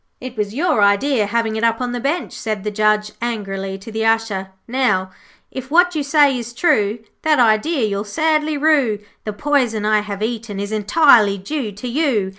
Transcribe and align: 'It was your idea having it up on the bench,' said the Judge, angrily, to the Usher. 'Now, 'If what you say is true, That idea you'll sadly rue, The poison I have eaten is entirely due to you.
'It 0.19 0.35
was 0.35 0.55
your 0.55 0.81
idea 0.81 1.27
having 1.27 1.55
it 1.55 1.63
up 1.63 1.79
on 1.79 1.91
the 1.91 1.99
bench,' 1.99 2.33
said 2.33 2.63
the 2.63 2.71
Judge, 2.71 3.11
angrily, 3.21 3.77
to 3.77 3.91
the 3.91 4.03
Usher. 4.03 4.49
'Now, 4.67 5.11
'If 5.51 5.69
what 5.69 5.93
you 5.93 6.01
say 6.01 6.35
is 6.39 6.53
true, 6.55 6.97
That 7.21 7.37
idea 7.37 7.85
you'll 7.85 8.03
sadly 8.03 8.57
rue, 8.57 8.97
The 9.25 9.33
poison 9.33 9.85
I 9.85 9.99
have 9.99 10.23
eaten 10.23 10.59
is 10.59 10.71
entirely 10.71 11.37
due 11.37 11.71
to 11.73 11.87
you. 11.87 12.29